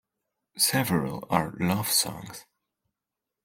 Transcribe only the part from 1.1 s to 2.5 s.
are love songs.